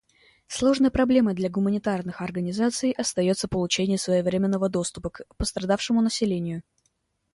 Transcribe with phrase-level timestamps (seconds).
[0.47, 6.63] Сложной проблемой для гуманитарных организаций остается получение своевременного доступа к пострадавшему населению.